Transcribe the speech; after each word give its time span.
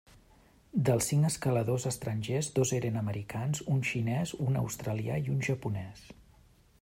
Dels 0.87 1.09
cinc 1.11 1.27
escaladors 1.27 1.85
estrangers 1.91 2.49
dos 2.55 2.73
eren 2.79 2.97
americans, 3.03 3.63
un 3.75 3.85
xinès, 3.91 4.35
un 4.49 4.61
australià 4.63 5.23
i 5.27 5.33
un 5.35 5.45
japonès. 5.51 6.05